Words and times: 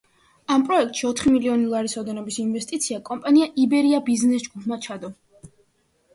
ამ 0.53 0.61
პროექტში 0.69 1.03
ოთხი 1.09 1.33
მილიონი 1.33 1.67
ლარის 1.73 1.93
ოდენობის 2.03 2.39
ინვესტიცია 2.45 2.99
კომპანია 3.11 3.51
„იბერია 3.67 4.01
ბიზნეს 4.09 4.49
ჯგუფმა“ 4.49 4.81
ჩადო. 4.89 5.15